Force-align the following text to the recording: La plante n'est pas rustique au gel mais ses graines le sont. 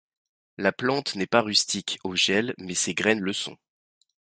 La 0.57 0.71
plante 0.71 1.13
n'est 1.15 1.27
pas 1.27 1.43
rustique 1.43 1.99
au 2.03 2.15
gel 2.15 2.55
mais 2.57 2.73
ses 2.73 2.95
graines 2.95 3.19
le 3.21 3.33
sont. 3.33 3.59